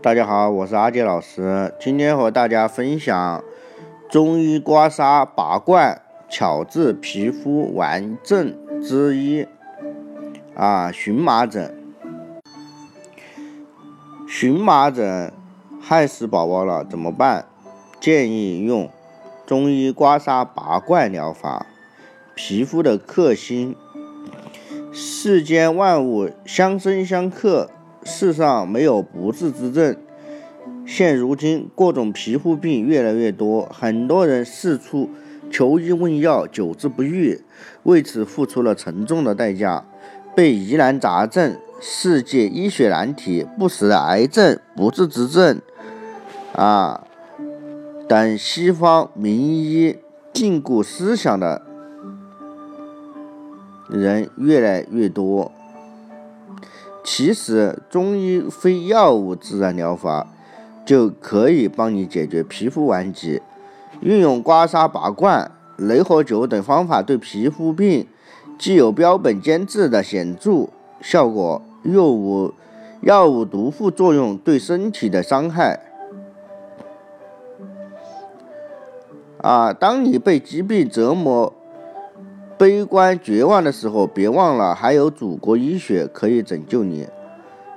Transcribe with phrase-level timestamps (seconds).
[0.00, 3.42] 大家好，我是阿杰老师，今天和大家分享
[4.08, 9.44] 中医刮痧拔罐巧治皮肤顽症之一
[10.54, 11.74] 啊，荨麻疹。
[14.28, 15.32] 荨麻疹
[15.80, 17.46] 害死宝宝了，怎么办？
[17.98, 18.88] 建议用
[19.46, 21.66] 中医刮痧拔罐疗法。
[22.36, 23.74] 皮肤的克星，
[24.92, 27.68] 世间万物相生相克。
[28.08, 29.94] 世上没有不治之症。
[30.86, 35.10] 现如今各种皮肤病越来越多，很多人四处
[35.50, 37.42] 求医问药，久治不愈，
[37.82, 39.84] 为此付出了沉重的代价，
[40.34, 45.60] 被疑难杂症、世界医学难题、不死的癌症、不治之症
[46.54, 47.06] 啊
[48.08, 49.98] 等西方名医
[50.32, 51.60] 禁锢思想的
[53.90, 55.52] 人越来越多。
[57.10, 60.26] 其实，中医非药物自然疗法
[60.84, 63.40] 就可以帮你解决皮肤顽疾。
[64.02, 68.06] 运用刮痧、拔罐、雷火灸等方法，对皮肤病
[68.58, 70.68] 既有标本兼治的显著
[71.00, 72.52] 效果，又无
[73.00, 75.80] 药物毒副作用对身体的伤害。
[79.38, 81.54] 啊，当你被疾病折磨。
[82.58, 87.06] 悲观绝望的时候，别忘了还有祖国医学可以拯救你。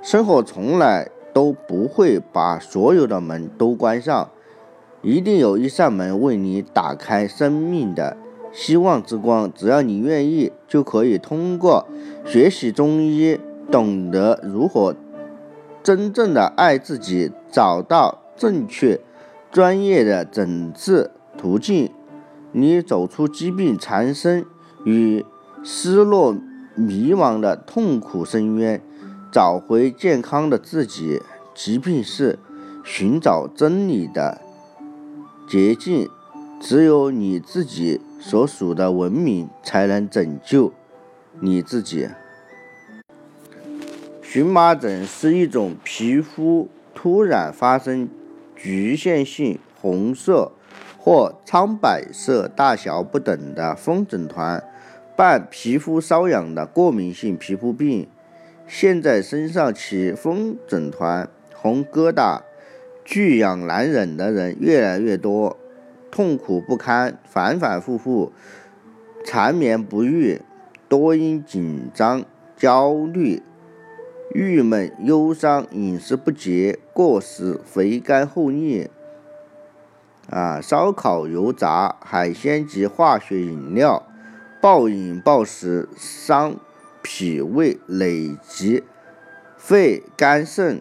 [0.02, 4.28] 生活从来都不会把所有的门都关上，
[5.00, 8.16] 一定有一扇门为你打开生命的
[8.52, 9.52] 希望之光。
[9.54, 11.86] 只要你愿意，就可以通过
[12.26, 13.38] 学习中医，
[13.70, 14.96] 懂得如何
[15.84, 18.98] 真正的爱自己，找到正确
[19.52, 21.92] 专业的诊治途径，
[22.50, 24.44] 你走出疾病缠身。
[24.84, 25.24] 与
[25.62, 26.34] 失落、
[26.74, 28.80] 迷茫的痛苦深渊，
[29.30, 31.20] 找回健康的自己。
[31.54, 32.38] 疾病是
[32.82, 34.40] 寻找真理的
[35.46, 36.08] 捷径，
[36.58, 40.72] 只有你自己所属的文明才能拯救
[41.40, 42.08] 你自己。
[44.22, 48.08] 荨麻疹是一种皮肤突然发生
[48.56, 50.52] 局限性红色
[50.96, 54.64] 或苍白色、大小不等的风疹团。
[55.22, 58.08] 伴皮肤瘙痒的过敏性皮肤病，
[58.66, 62.40] 现在身上起风疹团、红疙瘩、
[63.04, 65.56] 剧痒难忍的人越来越多，
[66.10, 68.32] 痛苦不堪，反反复复，
[69.24, 70.40] 缠绵不愈，
[70.88, 72.24] 多因紧张、
[72.56, 73.40] 焦虑、
[74.34, 78.90] 郁闷、忧伤、饮食不节、过食、肥甘厚腻，
[80.28, 84.04] 啊，烧烤、油炸、海鲜及化学饮料。
[84.62, 86.54] 暴饮暴食伤
[87.02, 88.84] 脾胃，累积
[89.56, 90.76] 肺肝肾；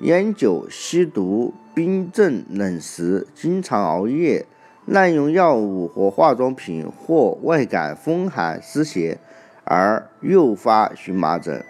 [0.00, 4.46] 烟酒吸毒、冰镇冷食、经常熬夜、
[4.86, 9.18] 滥用药物或化妆品，或外感风寒湿邪
[9.64, 11.62] 而诱发荨麻疹。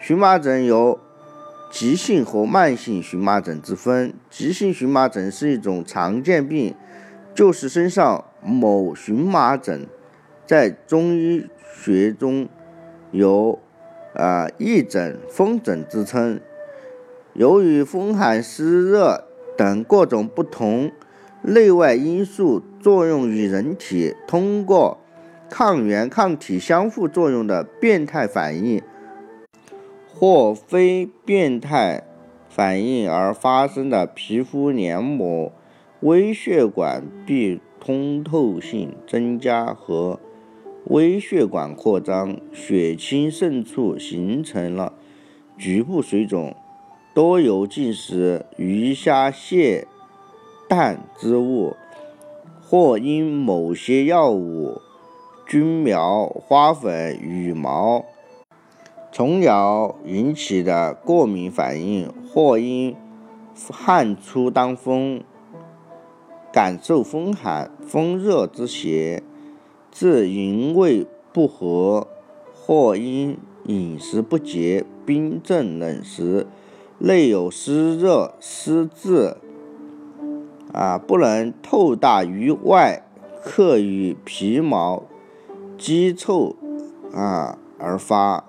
[0.00, 0.98] 荨麻疹有
[1.70, 4.12] 急性和慢性荨麻疹之分。
[4.28, 6.74] 急性荨麻疹是一种常见病，
[7.32, 9.86] 就是身上某荨麻疹。
[10.46, 12.48] 在中医学中，
[13.10, 13.58] 有
[14.14, 16.38] 啊癔疹、风疹之称。
[17.32, 19.24] 由于风寒湿热
[19.56, 20.92] 等各种不同
[21.42, 24.98] 内外因素作用于人体，通过
[25.48, 28.82] 抗原抗体相互作用的变态反应
[30.06, 32.04] 或非变态
[32.48, 35.50] 反应而发生的皮肤黏膜
[36.00, 40.20] 微血管壁通透性增加和。
[40.86, 44.92] 微血管扩张，血清渗出，形成了
[45.56, 46.54] 局部水肿，
[47.14, 49.86] 多由进食鱼虾蟹
[50.68, 51.74] 蛋之物，
[52.60, 54.82] 或因某些药物、
[55.46, 58.04] 菌苗、花粉、羽毛、
[59.10, 62.94] 虫咬引起的过敏反应，或因
[63.70, 65.22] 汗出当风，
[66.52, 69.22] 感受风寒、风热之邪。
[69.96, 72.08] 致营卫不和，
[72.52, 76.48] 或因饮食不节、冰镇冷食，
[76.98, 79.36] 内有湿热湿滞，
[80.72, 83.04] 啊，不能透大于外，
[83.44, 85.04] 克于皮毛，
[85.78, 86.56] 积臭，
[87.12, 88.44] 啊而发。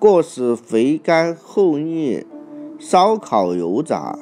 [0.00, 2.26] 过食肥甘厚腻、
[2.76, 4.18] 烧烤油炸、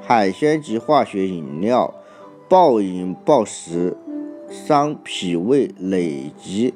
[0.00, 1.94] 海鲜及化学饮料，
[2.48, 3.96] 暴饮暴食。
[4.52, 6.74] 伤脾胃，累积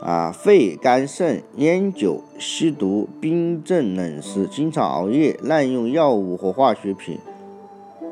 [0.00, 7.18] 啊，肺、肝、肾、烟酒、吸毒、冰镇冷食、经常熬夜、滥用药物和化学品，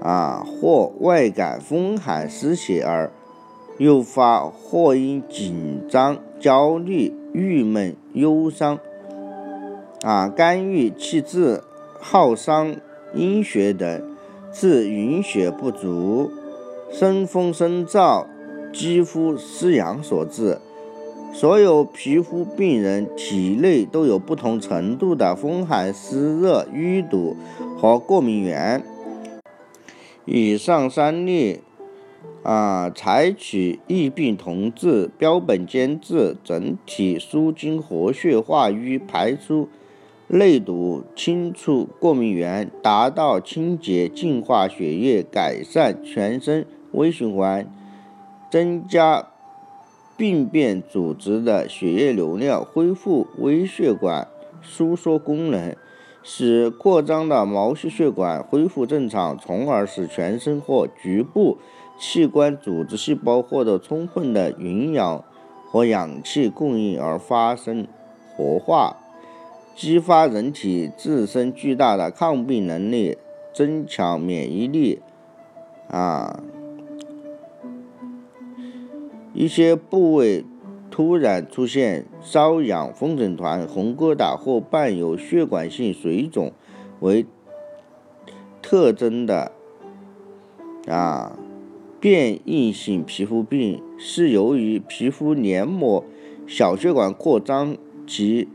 [0.02, 3.10] 啊，或外感风寒湿邪而
[3.78, 8.78] 诱发，或因紧张、焦虑、郁闷、忧伤，
[10.02, 11.62] 啊，肝郁气滞、
[11.98, 12.76] 耗伤
[13.14, 14.02] 阴血等，
[14.52, 16.30] 致营血不足、
[16.90, 18.26] 生风生燥、
[18.72, 20.58] 肌肤失养所致。
[21.34, 27.36] 所有皮肤病人体内都有不同程度的风寒湿热淤堵
[27.78, 28.84] 和过敏源。
[30.24, 31.60] 以上三例
[32.42, 39.68] 啊，采取异病同治、标本兼治，整体舒筋活血化瘀、排出
[40.28, 47.66] 内毒、清除过敏源，达到清洁净化血液、改善全身微循环、
[48.52, 49.26] 增加。
[50.14, 54.28] 病变组织的血液流量恢复微血管
[54.60, 55.74] 收缩功能，
[56.22, 61.58] 使扩张的毛细血管恢复正常，从而使全身或局部
[61.98, 65.24] 器官组织细胞获得充分的营养
[65.66, 67.88] 和氧气供应而发生
[68.36, 68.98] 活化，
[69.74, 73.16] 激发人体自身巨大的抗病能力，
[73.52, 75.00] 增强免疫力。
[75.88, 76.38] 啊。
[79.34, 80.44] 一些部位
[80.90, 86.52] 突然出现瘙痒、风疹团、红疙瘩或伴有血管性水肿
[87.00, 87.24] 为
[88.60, 89.52] 特征的
[90.86, 91.38] 啊
[91.98, 96.04] 变异性皮肤病，是由于皮肤黏膜
[96.46, 97.76] 小血管扩张
[98.06, 98.48] 及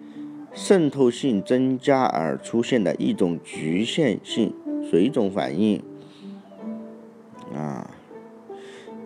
[0.53, 4.53] 渗透性增加而出现的一种局限性
[4.89, 5.81] 水肿反应
[7.55, 7.89] 啊。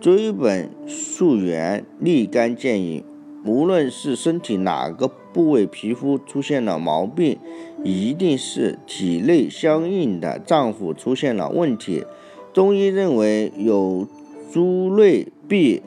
[0.02, 3.04] 追本溯源，立竿见影。
[3.44, 7.38] 无论是身体哪个部位皮肤出现了毛病，
[7.84, 12.04] 一定是体内相应的脏腑出现了问题。
[12.52, 14.08] 中医认为，有
[14.52, 15.80] 诸内必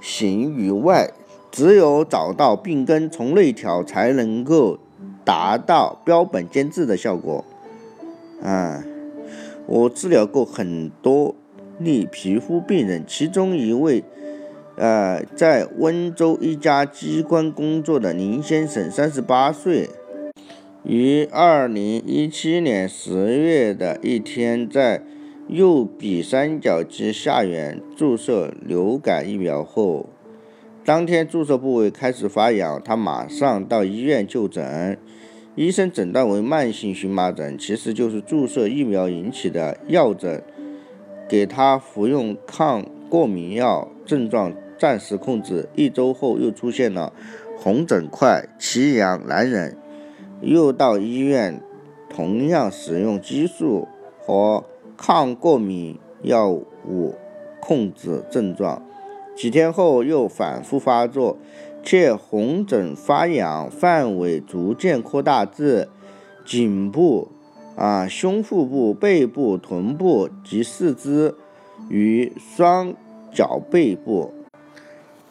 [0.00, 1.12] 行于外，
[1.50, 4.78] 只有找到病根，从内调，才能够
[5.26, 7.44] 达到标本兼治的效果。
[8.42, 8.82] 啊，
[9.66, 11.34] 我治疗过很多。
[11.78, 14.04] 例皮肤病人，其中一位，
[14.76, 19.88] 呃，在温州一家机关工作的林先生，三十八岁，
[20.84, 25.02] 于二零一七年十月的一天，在
[25.48, 30.08] 右臂三角肌下缘注射流感疫苗后，
[30.84, 34.96] 当天注射部位开始发痒，他马上到医院就诊，
[35.56, 40.42] 医生诊断为慢性荨麻疹，其实就是注射疫苗引起的药疹。
[41.32, 45.66] 给他服用抗过敏药，症状暂时控制。
[45.74, 47.10] 一周后又出现了
[47.56, 49.74] 红疹块，奇痒难忍，
[50.42, 51.62] 又到医院，
[52.10, 53.88] 同样使用激素
[54.18, 54.62] 和
[54.94, 57.14] 抗过敏药物
[57.62, 58.82] 控制症状。
[59.34, 61.38] 几天后又反复发作，
[61.82, 65.88] 且红疹发痒范围逐渐扩大至
[66.44, 67.28] 颈部。
[67.74, 71.34] 啊，胸腹部、背部、臀部及四肢
[71.88, 72.92] 与双
[73.32, 74.34] 脚背部，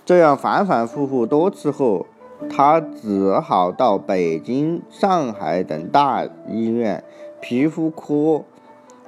[0.04, 2.08] 这样反反复复多次后，
[2.50, 7.04] 他只好到北京、上海等大医院
[7.40, 8.44] 皮肤科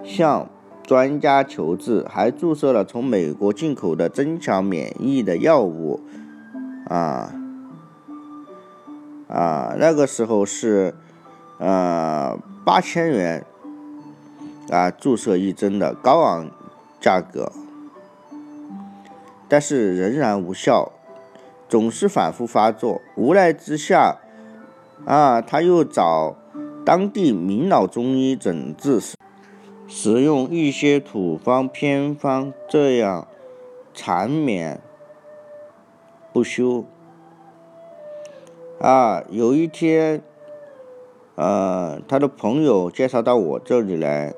[0.04, 0.48] 向
[0.84, 6.00] 专家求治，还注射了从美国进口的增强免疫的药物。
[6.88, 7.34] 啊
[9.28, 10.94] 啊，那个时候是，
[11.58, 12.38] 呃。
[12.66, 13.46] 八千元
[14.70, 16.50] 啊，注射一针的高昂
[17.02, 17.52] 价格，
[19.50, 20.94] 但是仍然无效，
[21.68, 23.02] 总是反复发作。
[23.18, 24.18] 无奈之下，
[25.06, 26.38] 啊，他又找
[26.86, 29.02] 当地名老中医诊治，
[29.88, 33.28] 使用一些土方偏方，这样
[33.94, 34.80] 缠绵
[36.32, 36.86] 不休。
[38.80, 40.22] 啊，有一天。
[41.36, 44.36] 呃，他的朋友介绍到我这里来，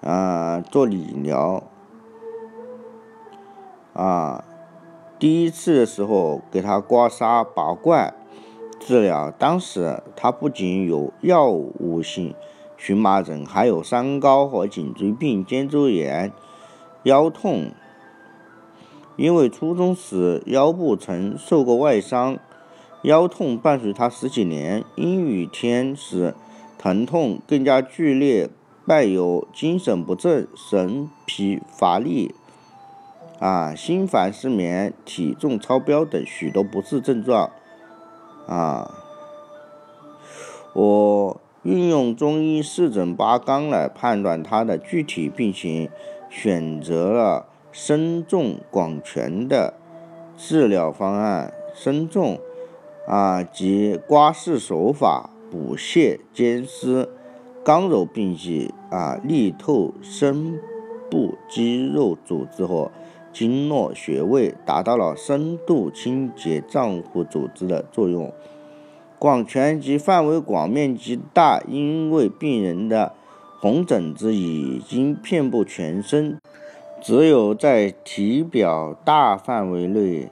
[0.00, 1.62] 啊，做理疗，
[3.92, 4.44] 啊，
[5.16, 8.12] 第一次的时候给他刮痧拔罐
[8.80, 12.34] 治疗，当时他不仅有药物性
[12.76, 16.32] 荨麻疹，还有三高和颈椎病、肩周炎、
[17.04, 17.70] 腰痛。
[19.16, 22.36] 因为初中时腰部曾受过外伤。
[23.04, 26.34] 腰痛伴随他十几年，阴雨天时
[26.78, 28.48] 疼痛更加剧烈，
[28.86, 32.34] 伴有精神不振、神疲乏力、
[33.38, 37.50] 啊心烦失眠、体重超标等许多不适症状。
[38.46, 38.90] 啊，
[40.72, 45.90] 我运用中医四诊八纲来判断他的具体病情，
[46.30, 49.74] 选择了深重广全的
[50.38, 51.52] 治疗方案。
[51.74, 52.38] 深重
[53.06, 57.08] 啊，即刮拭手法，补泻兼施。
[57.62, 60.58] 刚柔并济啊，力透深
[61.10, 62.90] 部肌肉组织和
[63.32, 68.32] 经络穴位，达到了深度清洁脏腑组织的作用。
[69.18, 73.12] 广全及范围广、面积大，因为病人的
[73.58, 76.38] 红疹子已经遍布全身，
[77.00, 80.28] 只有在体表大范围内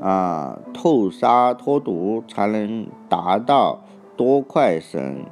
[0.00, 3.80] 啊透杀脱毒，才能达到
[4.16, 5.24] 多快省。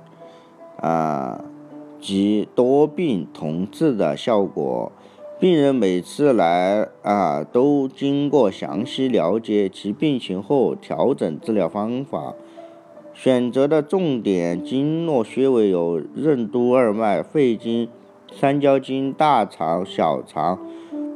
[0.78, 1.42] 啊，
[1.98, 4.92] 及多病同治的效果。
[5.40, 12.34] 病人每次来啊，都经过详细了解其病情后，调整治疗方法。
[13.14, 17.88] 选择的重点经络穴位有任督二脉、肺经、
[18.30, 20.58] 三焦经、大肠、小肠、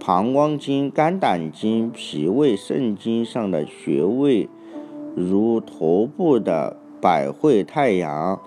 [0.00, 4.48] 膀胱经、肝胆经、脾胃肾经上的穴位，
[5.14, 8.40] 如头部的百会太阳。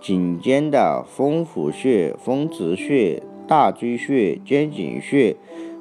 [0.00, 5.36] 颈肩的风府穴、风池穴、大椎穴、肩颈穴，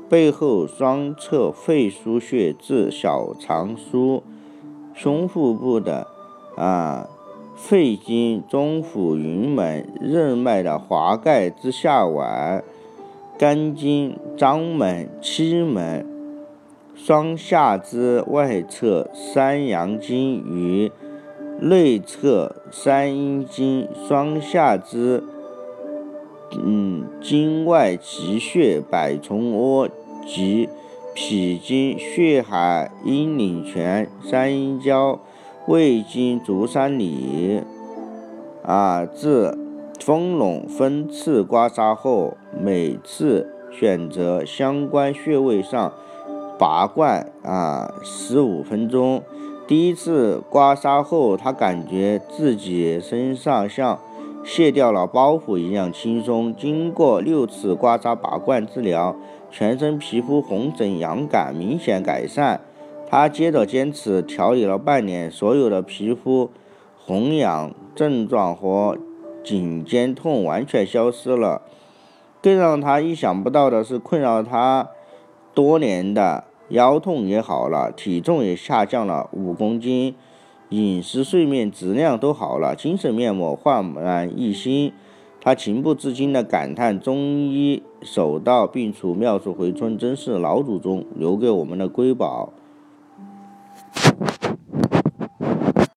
[0.10, 4.24] 背后双侧肺腧穴至小肠腧，
[4.96, 6.08] 胸腹部的
[6.58, 7.08] 啊
[7.56, 12.64] 肺经、中府云门、任脉的华盖之下脘，
[13.38, 16.06] 肝经、章门、期门，
[16.96, 20.90] 双下肢外侧三阳经与。
[21.60, 25.24] 内侧三阴经、双下肢，
[26.64, 29.90] 嗯，经外奇穴百虫窝
[30.26, 30.70] 及
[31.14, 35.20] 脾经、血海、阴陵泉、三阴交、
[35.68, 37.62] 胃经、足三里，
[38.64, 39.58] 啊，至
[40.00, 45.94] 丰隆分次刮痧后，每次选择相关穴位上
[46.60, 49.24] 拔罐啊，十五分钟。
[49.68, 54.00] 第一次刮痧后，他感觉自己身上像
[54.44, 56.56] 卸掉了包袱一样轻松。
[56.56, 59.16] 经过六次刮痧拔罐治疗，
[59.50, 62.62] 全身皮肤红疹痒感明显改善。
[63.08, 66.52] 他接着坚持调理了半年，所有的皮肤
[66.98, 68.98] 红痒症状和
[69.46, 71.62] 颈肩痛完全消失了。
[72.42, 74.90] 更让他意想不到的是，困扰他
[75.54, 76.46] 多年的。
[76.70, 80.16] 腰痛也好了，体重也下降了五公斤，
[80.70, 84.92] 饮食、睡眠质量都好了，精神面貌焕然一新。
[85.40, 87.20] 他情不自禁地感叹：“中
[87.52, 92.52] 医手到病除，妙手回春，真是老祖宗留给我们的瑰宝。”